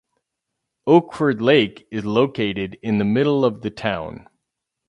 Oakford 0.87 1.43
Lake 1.43 1.87
is 1.91 2.03
located 2.03 2.75
in 2.81 2.97
the 2.97 3.05
middle 3.05 3.45
of 3.45 3.61
the 3.61 3.69
town. 3.69 4.27